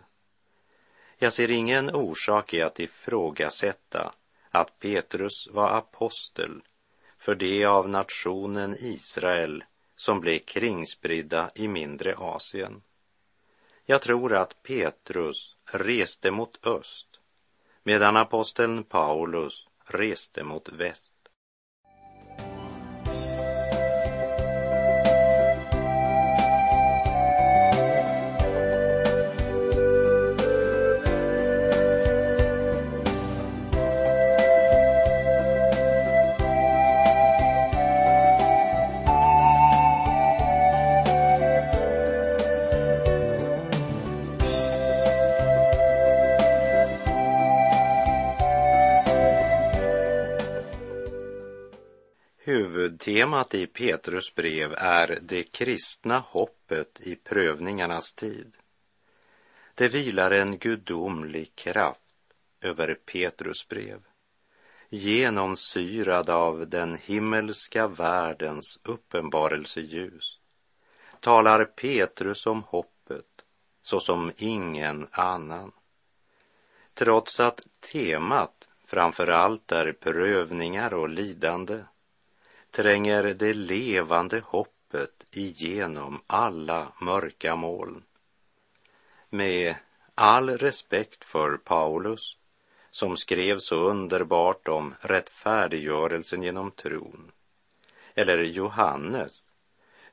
Jag 1.19 1.33
ser 1.33 1.51
ingen 1.51 1.91
orsak 1.91 2.55
i 2.55 2.63
att 2.63 2.81
ifrågasätta 2.81 4.13
att 4.51 4.79
Petrus 4.79 5.49
var 5.53 5.69
apostel 5.69 6.63
för 7.19 7.35
det 7.35 7.65
av 7.65 7.89
nationen 7.89 8.77
Israel 8.79 9.65
som 9.97 10.21
blev 10.21 10.39
kringspridda 10.39 11.51
i 11.55 11.69
mindre 11.69 12.15
Asien. 12.17 12.83
Jag 13.85 14.03
tror 14.03 14.35
att 14.35 14.63
Petrus 14.63 15.57
reste 15.73 16.31
mot 16.31 16.67
öst 16.67 17.09
medan 17.83 18.17
aposteln 18.17 18.85
Paulus 18.85 19.67
reste 19.85 20.45
mot 20.45 20.69
väst. 20.73 21.14
Huvudtemat 52.85 53.55
i 53.55 53.67
Petrus 53.67 54.35
brev 54.35 54.75
är 54.79 55.19
det 55.23 55.43
kristna 55.43 56.19
hoppet 56.19 57.01
i 57.01 57.17
prövningarnas 57.17 58.13
tid. 58.15 58.57
Det 59.75 59.89
vilar 59.89 60.31
en 60.31 60.59
gudomlig 60.59 61.55
kraft 61.55 62.01
över 62.61 62.95
Petrus 62.95 63.69
brev, 63.69 64.01
genomsyrad 64.89 66.31
av 66.31 66.69
den 66.69 66.99
himmelska 67.03 67.89
världens 67.89 68.81
uppenbarelseljus, 68.83 70.39
talar 71.21 71.65
Petrus 71.65 72.47
om 72.47 72.63
hoppet 72.63 73.45
såsom 73.83 74.33
ingen 74.37 75.09
annan. 75.11 75.73
Trots 76.95 77.41
att 77.41 77.61
temat 77.93 78.69
framför 78.85 79.29
allt 79.29 79.73
är 79.73 79.93
prövningar 79.93 80.95
och 80.95 81.09
lidande 81.09 81.83
tränger 82.75 83.23
det 83.23 83.53
levande 83.53 84.41
hoppet 84.41 85.25
igenom 85.31 86.21
alla 86.27 86.93
mörka 87.01 87.57
moln. 87.57 88.03
Med 89.31 89.77
all 90.15 90.59
respekt 90.59 91.25
för 91.25 91.57
Paulus, 91.57 92.37
som 92.91 93.17
skrev 93.17 93.59
så 93.59 93.77
underbart 93.77 94.69
om 94.69 94.95
rättfärdiggörelsen 95.01 96.43
genom 96.43 96.71
tron, 96.71 97.31
eller 98.15 98.39
Johannes, 98.39 99.47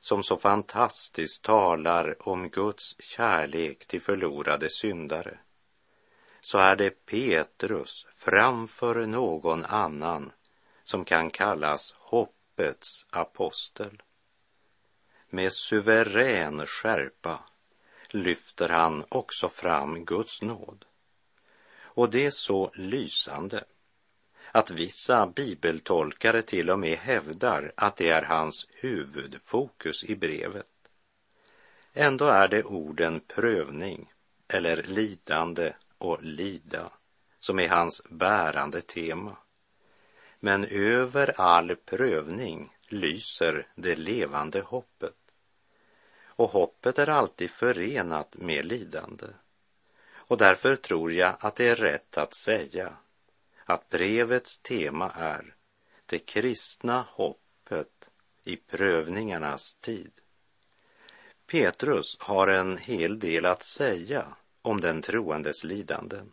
som 0.00 0.22
så 0.22 0.36
fantastiskt 0.36 1.42
talar 1.42 2.28
om 2.28 2.48
Guds 2.48 2.96
kärlek 3.00 3.86
till 3.86 4.02
förlorade 4.02 4.68
syndare, 4.68 5.38
så 6.40 6.58
är 6.58 6.76
det 6.76 7.06
Petrus 7.06 8.06
framför 8.16 9.06
någon 9.06 9.64
annan 9.64 10.32
som 10.84 11.04
kan 11.04 11.30
kallas 11.30 11.94
hopp 11.98 12.34
hoppets 12.56 13.06
apostel. 13.10 14.02
Med 15.30 15.52
suverän 15.52 16.66
skärpa 16.66 17.38
lyfter 18.10 18.68
han 18.68 19.04
också 19.08 19.48
fram 19.48 20.04
Guds 20.04 20.42
nåd. 20.42 20.84
Och 21.74 22.10
det 22.10 22.26
är 22.26 22.30
så 22.30 22.70
lysande 22.74 23.64
att 24.52 24.70
vissa 24.70 25.26
bibeltolkare 25.26 26.42
till 26.42 26.70
och 26.70 26.78
med 26.78 26.98
hävdar 26.98 27.72
att 27.76 27.96
det 27.96 28.08
är 28.08 28.22
hans 28.22 28.66
huvudfokus 28.70 30.04
i 30.04 30.16
brevet. 30.16 30.66
Ändå 31.92 32.24
är 32.24 32.48
det 32.48 32.64
orden 32.64 33.20
prövning 33.20 34.12
eller 34.48 34.82
lidande 34.82 35.72
och 35.98 36.22
lida 36.22 36.92
som 37.38 37.58
är 37.58 37.68
hans 37.68 38.02
bärande 38.10 38.80
tema. 38.80 39.36
Men 40.44 40.64
över 40.64 41.40
all 41.40 41.76
prövning 41.76 42.76
lyser 42.88 43.66
det 43.74 43.96
levande 43.96 44.60
hoppet. 44.60 45.16
Och 46.26 46.50
hoppet 46.50 46.98
är 46.98 47.08
alltid 47.08 47.50
förenat 47.50 48.34
med 48.36 48.64
lidande. 48.64 49.26
Och 50.14 50.38
därför 50.38 50.76
tror 50.76 51.12
jag 51.12 51.34
att 51.40 51.56
det 51.56 51.68
är 51.68 51.76
rätt 51.76 52.18
att 52.18 52.34
säga 52.34 52.96
att 53.64 53.88
brevets 53.88 54.58
tema 54.58 55.10
är 55.10 55.54
det 56.06 56.18
kristna 56.18 57.04
hoppet 57.08 58.10
i 58.44 58.56
prövningarnas 58.56 59.74
tid. 59.74 60.12
Petrus 61.46 62.16
har 62.20 62.48
en 62.48 62.78
hel 62.78 63.18
del 63.18 63.46
att 63.46 63.62
säga 63.62 64.26
om 64.62 64.80
den 64.80 65.02
troendes 65.02 65.64
lidanden. 65.64 66.32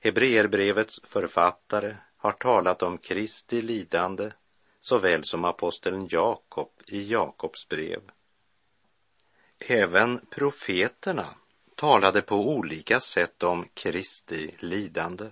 Hebreerbrevets 0.00 1.00
författare 1.04 1.96
har 2.20 2.32
talat 2.32 2.82
om 2.82 2.98
Kristi 2.98 3.62
lidande 3.62 4.32
såväl 4.80 5.24
som 5.24 5.44
aposteln 5.44 6.08
Jakob 6.10 6.70
i 6.86 7.12
Jakobs 7.12 7.68
brev. 7.68 8.00
Även 9.58 10.20
profeterna 10.30 11.26
talade 11.74 12.22
på 12.22 12.36
olika 12.36 13.00
sätt 13.00 13.42
om 13.42 13.68
Kristi 13.74 14.54
lidande. 14.58 15.30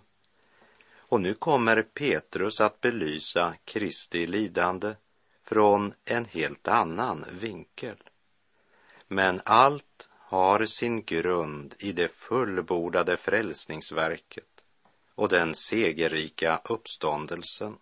Och 0.96 1.20
nu 1.20 1.35
kommer 1.35 1.83
Petrus 1.83 2.61
att 2.61 2.81
belysa 2.81 3.55
Kristi 3.64 4.27
lidande 4.27 4.94
från 5.44 5.94
en 6.05 6.24
helt 6.24 6.68
annan 6.68 7.24
vinkel. 7.31 7.96
Men 9.09 9.40
allt 9.44 10.09
har 10.11 10.64
sin 10.64 11.05
grund 11.05 11.74
i 11.79 11.92
det 11.92 12.09
fullbordade 12.09 13.16
frälsningsverket 13.16 14.47
och 15.18 15.28
den 15.28 15.54
segerrika 15.54 16.61
uppståndelsen. 16.64 17.76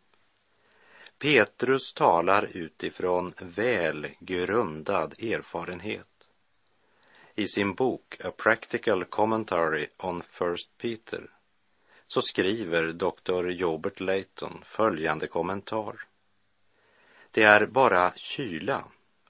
Petrus 1.18 1.94
talar 1.94 2.48
utifrån 2.52 3.34
väl 3.38 4.08
grundad 4.18 5.14
erfarenhet. 5.22 6.28
I 7.34 7.48
sin 7.48 7.74
bok 7.74 8.16
A 8.24 8.30
Practical 8.36 9.04
Commentary 9.04 9.86
on 9.98 10.22
First 10.22 10.78
Peter 10.78 11.30
så 12.06 12.22
skriver 12.22 12.92
doktor 12.92 13.52
Jobert 13.52 14.00
Layton 14.00 14.62
följande 14.64 15.26
kommentar. 15.26 15.96
Det 17.30 17.42
är 17.42 17.66
bara 17.66 18.12
kyla 18.16 18.84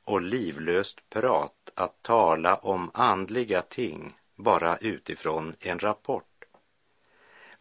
och 0.05 0.23
livlöst 0.23 1.11
prat 1.11 1.71
att 1.75 2.03
tala 2.03 2.57
om 2.57 2.91
andliga 2.95 3.63
ting 3.63 4.17
bara 4.37 4.77
utifrån 4.77 5.55
en 5.61 5.79
rapport. 5.79 6.36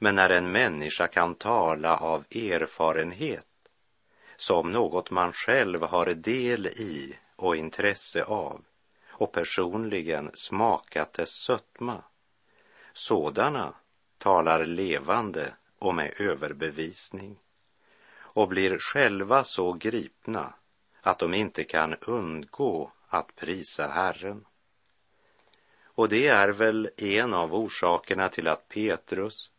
Men 0.05 0.15
när 0.15 0.29
en 0.29 0.51
människa 0.51 1.07
kan 1.07 1.35
tala 1.35 1.97
av 1.97 2.23
erfarenhet 2.31 3.47
som 4.37 4.71
något 4.71 5.11
man 5.11 5.33
själv 5.33 5.83
har 5.83 6.05
del 6.05 6.67
i 6.67 7.19
och 7.35 7.55
intresse 7.55 8.23
av 8.23 8.61
och 9.07 9.31
personligen 9.31 10.31
smakat 10.33 11.13
dess 11.13 11.29
sötma, 11.29 12.03
sådana 12.93 13.73
talar 14.17 14.65
levande 14.65 15.53
och 15.79 15.95
med 15.95 16.13
överbevisning 16.19 17.39
och 18.17 18.47
blir 18.47 18.77
själva 18.79 19.43
så 19.43 19.73
gripna 19.73 20.53
att 21.01 21.19
de 21.19 21.33
inte 21.33 21.63
kan 21.63 21.95
undgå 21.95 22.91
att 23.07 23.35
prisa 23.35 23.87
Herren. 23.87 24.45
Och 25.83 26.09
det 26.09 26.27
är 26.27 26.49
väl 26.49 26.89
en 26.97 27.33
av 27.33 27.55
orsakerna 27.55 28.29
till 28.29 28.47
att 28.47 28.67
Petrus, 28.67 29.51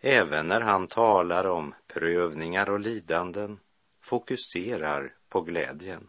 även 0.00 0.48
när 0.48 0.60
han 0.60 0.86
talar 0.86 1.46
om 1.46 1.74
prövningar 1.86 2.70
och 2.70 2.80
lidanden, 2.80 3.60
fokuserar 4.00 5.14
på 5.28 5.40
glädjen. 5.40 6.08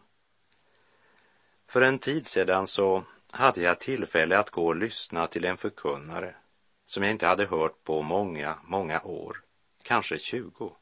För 1.66 1.82
en 1.82 1.98
tid 1.98 2.26
sedan 2.26 2.66
så 2.66 3.04
hade 3.30 3.60
jag 3.60 3.80
tillfälle 3.80 4.38
att 4.38 4.50
gå 4.50 4.66
och 4.66 4.76
lyssna 4.76 5.26
till 5.26 5.44
en 5.44 5.56
förkunnare 5.56 6.34
som 6.86 7.02
jag 7.02 7.12
inte 7.12 7.26
hade 7.26 7.46
hört 7.46 7.84
på 7.84 8.02
många, 8.02 8.58
många 8.64 9.02
år, 9.02 9.42
kanske 9.82 10.18
tjugo. 10.18 10.72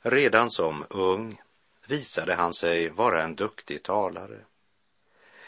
Redan 0.00 0.50
som 0.50 0.84
ung 0.90 1.40
visade 1.88 2.34
han 2.34 2.54
sig 2.54 2.88
vara 2.88 3.22
en 3.22 3.34
duktig 3.34 3.82
talare. 3.82 4.38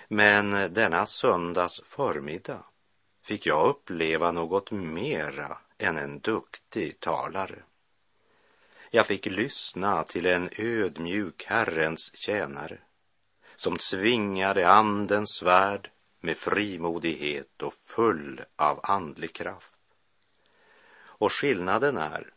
Men 0.09 0.75
denna 0.75 1.07
söndags 1.07 1.81
förmiddag 1.85 2.65
fick 3.23 3.47
jag 3.47 3.69
uppleva 3.69 4.33
något 4.33 4.71
mera 4.71 5.59
än 5.83 5.99
en 5.99 6.19
duktig 6.19 7.01
talare. 7.01 7.63
Jag 8.91 9.07
fick 9.07 9.27
lyssna 9.27 10.05
till 10.05 10.27
en 10.27 10.51
ödmjuk 10.59 11.45
Herrens 11.45 12.15
tjänare 12.15 12.79
som 13.57 13.79
svingade 13.79 14.69
andens 14.69 15.31
svärd 15.31 15.91
med 16.21 16.37
frimodighet 16.37 17.63
och 17.63 17.75
full 17.75 18.45
av 18.57 18.81
andlig 18.83 19.35
kraft. 19.35 19.73
Och 21.05 21.33
skillnaden 21.33 21.97
är 21.97 22.33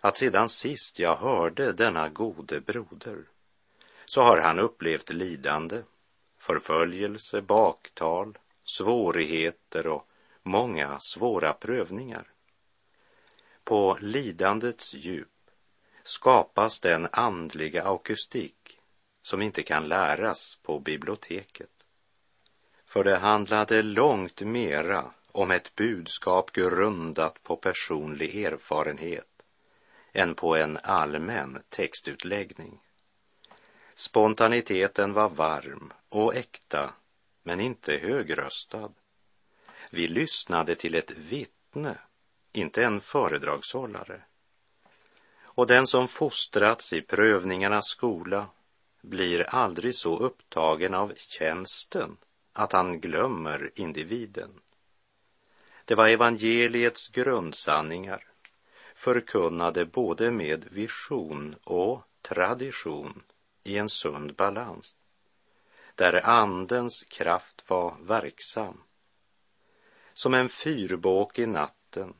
att 0.00 0.16
sedan 0.16 0.48
sist 0.48 0.98
jag 0.98 1.16
hörde 1.16 1.72
denna 1.72 2.08
gode 2.08 2.60
broder 2.60 3.24
så 4.04 4.22
har 4.22 4.38
han 4.40 4.58
upplevt 4.58 5.10
lidande, 5.10 5.82
förföljelse, 6.38 7.42
baktal, 7.42 8.38
svårigheter 8.64 9.86
och 9.86 10.08
många 10.42 10.98
svåra 11.00 11.52
prövningar. 11.52 12.32
På 13.66 13.98
lidandets 14.00 14.94
djup 14.94 15.50
skapas 16.04 16.80
den 16.80 17.08
andliga 17.12 17.84
akustik 17.84 18.80
som 19.22 19.42
inte 19.42 19.62
kan 19.62 19.88
läras 19.88 20.58
på 20.62 20.78
biblioteket. 20.80 21.70
För 22.84 23.04
det 23.04 23.16
handlade 23.16 23.82
långt 23.82 24.40
mera 24.40 25.10
om 25.32 25.50
ett 25.50 25.74
budskap 25.74 26.52
grundat 26.52 27.42
på 27.42 27.56
personlig 27.56 28.44
erfarenhet 28.44 29.42
än 30.12 30.34
på 30.34 30.56
en 30.56 30.78
allmän 30.82 31.62
textutläggning. 31.68 32.80
Spontaniteten 33.94 35.12
var 35.12 35.28
varm 35.28 35.92
och 36.08 36.34
äkta, 36.34 36.94
men 37.42 37.60
inte 37.60 37.96
högröstad. 37.96 38.92
Vi 39.90 40.06
lyssnade 40.06 40.74
till 40.74 40.94
ett 40.94 41.10
vittne, 41.10 41.98
inte 42.56 42.84
en 42.84 43.00
föredragshållare. 43.00 44.22
Och 45.44 45.66
den 45.66 45.86
som 45.86 46.08
fostrats 46.08 46.92
i 46.92 47.02
prövningarnas 47.02 47.86
skola 47.86 48.46
blir 49.02 49.42
aldrig 49.42 49.94
så 49.94 50.18
upptagen 50.18 50.94
av 50.94 51.12
tjänsten 51.16 52.16
att 52.52 52.72
han 52.72 53.00
glömmer 53.00 53.70
individen. 53.74 54.60
Det 55.84 55.94
var 55.94 56.08
evangeliets 56.08 57.08
grundsanningar 57.08 58.24
förkunnade 58.94 59.86
både 59.86 60.30
med 60.30 60.64
vision 60.70 61.56
och 61.64 62.02
tradition 62.22 63.22
i 63.64 63.76
en 63.76 63.88
sund 63.88 64.34
balans, 64.34 64.96
där 65.94 66.26
andens 66.26 67.02
kraft 67.02 67.64
var 67.70 67.96
verksam. 68.00 68.82
Som 70.14 70.34
en 70.34 70.48
fyrbåk 70.48 71.38
i 71.38 71.46
natten 71.46 72.14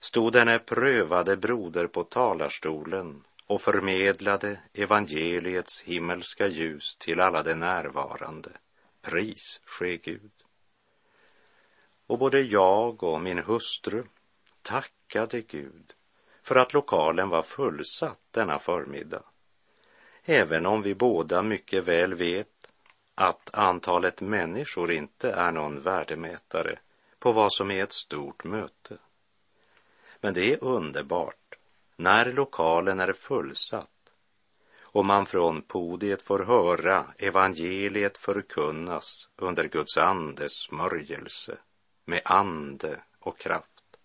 stod 0.00 0.32
denne 0.32 0.58
prövade 0.58 1.36
broder 1.36 1.86
på 1.86 2.04
talarstolen 2.04 3.24
och 3.46 3.60
förmedlade 3.60 4.60
evangeliets 4.72 5.82
himmelska 5.82 6.46
ljus 6.46 6.96
till 6.96 7.20
alla 7.20 7.42
de 7.42 7.54
närvarande. 7.54 8.50
Pris 9.02 9.60
ske 9.64 9.96
Gud. 9.96 10.30
Och 12.06 12.18
både 12.18 12.40
jag 12.40 13.02
och 13.02 13.20
min 13.20 13.38
hustru 13.38 14.04
tackade 14.62 15.40
Gud 15.40 15.92
för 16.42 16.56
att 16.56 16.72
lokalen 16.72 17.28
var 17.28 17.42
fullsatt 17.42 18.20
denna 18.30 18.58
förmiddag. 18.58 19.22
Även 20.24 20.66
om 20.66 20.82
vi 20.82 20.94
båda 20.94 21.42
mycket 21.42 21.84
väl 21.84 22.14
vet 22.14 22.72
att 23.14 23.54
antalet 23.54 24.20
människor 24.20 24.92
inte 24.92 25.30
är 25.30 25.52
någon 25.52 25.80
värdemätare 25.80 26.78
på 27.18 27.32
vad 27.32 27.52
som 27.52 27.70
är 27.70 27.82
ett 27.82 27.92
stort 27.92 28.44
möte. 28.44 28.98
Men 30.26 30.34
det 30.34 30.52
är 30.52 30.64
underbart 30.64 31.54
när 31.96 32.32
lokalen 32.32 33.00
är 33.00 33.12
fullsatt 33.12 34.10
och 34.80 35.04
man 35.04 35.26
från 35.26 35.62
podiet 35.62 36.22
får 36.22 36.38
höra 36.38 37.06
evangeliet 37.18 38.18
förkunnas 38.18 39.30
under 39.36 39.64
Guds 39.64 39.96
andes 39.96 40.52
smörjelse 40.52 41.58
med 42.04 42.22
ande 42.24 43.00
och 43.18 43.38
kraft. 43.38 43.98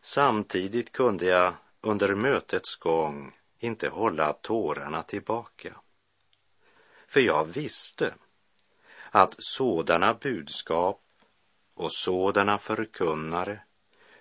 Samtidigt 0.00 0.92
kunde 0.92 1.24
jag 1.26 1.54
under 1.80 2.14
mötets 2.14 2.76
gång 2.76 3.38
inte 3.58 3.88
hålla 3.88 4.32
tårarna 4.32 5.02
tillbaka. 5.02 5.76
För 7.06 7.20
jag 7.20 7.44
visste 7.44 8.14
att 9.10 9.34
sådana 9.38 10.14
budskap 10.14 11.02
och 11.74 11.92
sådana 11.92 12.58
förkunnare 12.58 13.60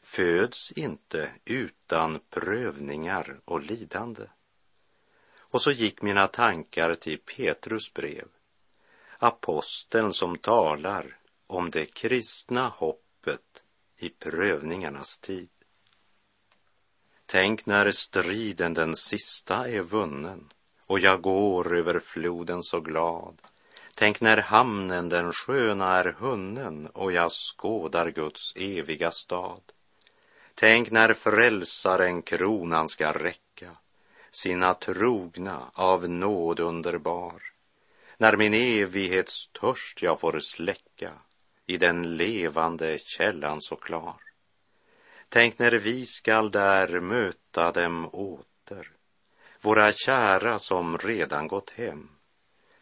föds 0.03 0.71
inte 0.71 1.31
utan 1.45 2.19
prövningar 2.29 3.39
och 3.45 3.61
lidande. 3.61 4.23
Och 5.39 5.61
så 5.61 5.71
gick 5.71 6.01
mina 6.01 6.27
tankar 6.27 6.95
till 6.95 7.19
Petrus 7.19 7.93
brev, 7.93 8.27
aposteln 9.19 10.13
som 10.13 10.37
talar 10.37 11.17
om 11.47 11.71
det 11.71 11.85
kristna 11.85 12.67
hoppet 12.67 13.63
i 13.97 14.09
prövningarnas 14.09 15.17
tid. 15.17 15.49
Tänk 17.25 17.65
när 17.65 17.91
striden 17.91 18.73
den 18.73 18.95
sista 18.95 19.67
är 19.67 19.81
vunnen 19.81 20.49
och 20.87 20.99
jag 20.99 21.21
går 21.21 21.77
över 21.77 21.99
floden 21.99 22.63
så 22.63 22.79
glad. 22.79 23.41
Tänk 23.95 24.21
när 24.21 24.37
hamnen 24.37 25.09
den 25.09 25.33
sköna 25.33 25.95
är 25.95 26.15
hunnen 26.19 26.87
och 26.87 27.11
jag 27.11 27.31
skådar 27.31 28.09
Guds 28.09 28.53
eviga 28.55 29.11
stad. 29.11 29.61
Tänk 30.55 30.91
när 30.91 31.13
frälsaren 31.13 32.21
kronan 32.21 32.89
ska 32.89 33.11
räcka 33.11 33.69
sina 34.31 34.73
trogna 34.73 35.71
av 35.73 36.09
nåd 36.09 36.59
underbar. 36.59 37.41
När 38.17 38.37
min 38.37 38.53
evighetstörst 38.53 40.01
jag 40.01 40.19
får 40.19 40.39
släcka 40.39 41.11
i 41.65 41.77
den 41.77 42.17
levande 42.17 42.97
källan 42.99 43.61
så 43.61 43.75
klar. 43.75 44.15
Tänk 45.29 45.59
när 45.59 45.71
vi 45.71 46.05
skall 46.05 46.51
där 46.51 46.99
möta 46.99 47.71
dem 47.71 48.09
åter, 48.11 48.91
våra 49.61 49.91
kära 49.91 50.59
som 50.59 50.97
redan 50.97 51.47
gått 51.47 51.69
hem. 51.69 52.09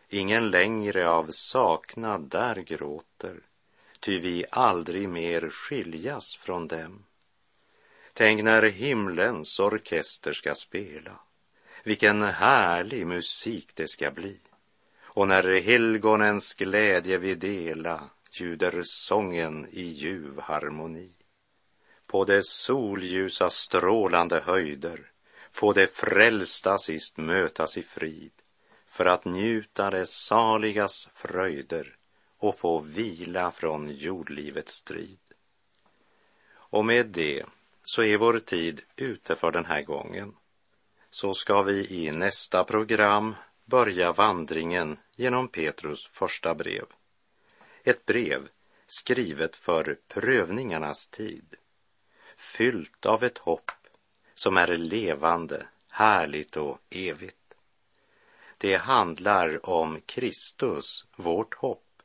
Ingen 0.10 0.50
längre 0.50 1.10
av 1.10 1.28
saknad 1.32 2.30
där 2.30 2.56
gråter, 2.56 3.40
ty 4.00 4.20
vi 4.20 4.46
aldrig 4.52 5.10
mer 5.10 5.50
skiljas 5.50 6.36
från 6.36 6.68
dem. 6.68 7.06
Tänk 8.14 8.44
när 8.44 8.62
himlens 8.62 9.60
orkester 9.60 10.34
ska 10.34 10.56
spela, 10.56 11.20
vilken 11.84 12.24
härlig 12.24 13.08
musik 13.08 13.72
det 13.76 13.88
ska 13.88 14.12
bli. 14.12 14.40
Och 15.02 15.28
när 15.28 15.62
helgonens 15.62 16.54
glädje 16.54 17.18
vi 17.18 17.36
dela 17.36 18.10
ljuder 18.32 18.82
sången 18.84 19.68
i 19.72 19.84
ljuv 19.84 20.40
harmoni. 20.40 21.12
På 22.08 22.26
de 22.26 22.44
solljusa 22.44 23.50
strålande 23.50 24.42
höjder 24.46 25.12
få 25.52 25.74
de 25.74 25.88
frälsta 25.88 26.78
sist 26.78 27.18
mötas 27.18 27.78
i 27.78 27.84
frid 27.84 28.32
för 28.88 29.06
att 29.06 29.26
njuta 29.26 29.90
det 29.90 30.06
saligas 30.06 31.08
fröjder 31.12 31.96
och 32.40 32.60
få 32.60 32.80
vila 32.80 33.52
från 33.52 33.90
jordlivets 33.90 34.74
strid. 34.74 35.20
Och 36.52 36.86
med 36.86 37.06
det 37.06 37.46
så 37.90 38.04
är 38.04 38.18
vår 38.18 38.40
tid 38.40 38.82
ute 38.96 39.36
för 39.36 39.52
den 39.52 39.66
här 39.66 39.82
gången. 39.82 40.36
Så 41.10 41.34
ska 41.34 41.62
vi 41.62 41.88
i 41.90 42.12
nästa 42.12 42.64
program 42.64 43.36
börja 43.66 44.12
vandringen 44.12 44.98
genom 45.16 45.48
Petrus 45.48 46.08
första 46.08 46.56
brev. 46.56 46.86
Ett 47.84 48.06
brev 48.06 48.48
skrivet 48.88 49.56
för 49.56 49.98
prövningarnas 50.08 51.08
tid, 51.08 51.56
fyllt 52.38 53.06
av 53.06 53.24
ett 53.24 53.38
hopp 53.38 53.72
som 54.36 54.58
är 54.58 54.78
levande, 54.78 55.68
härligt 55.90 56.58
och 56.58 56.80
evigt. 56.90 57.54
Det 58.58 58.76
handlar 58.76 59.70
om 59.70 60.02
Kristus, 60.06 61.06
vårt 61.16 61.54
hopp, 61.54 62.02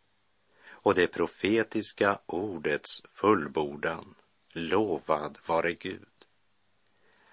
och 0.70 0.94
det 0.94 1.06
profetiska 1.06 2.18
ordets 2.26 3.02
fullbordan. 3.08 4.14
Lovad 4.56 5.38
vare 5.46 5.72
Gud. 5.72 6.26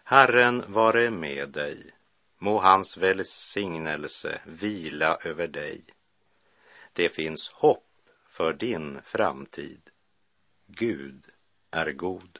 Herren 0.04 0.64
vare 0.68 1.10
med 1.10 1.50
dig. 1.50 1.92
Må 2.38 2.60
hans 2.60 2.98
välsignelse 2.98 4.42
vila 4.46 5.18
över 5.24 5.48
dig. 5.48 5.86
Det 6.94 7.10
finns 7.10 7.50
hopp 7.50 7.88
för 8.30 8.54
din 8.54 9.02
framtid. 9.02 9.82
Gud 10.68 11.26
är 11.72 11.92
god. 11.92 12.40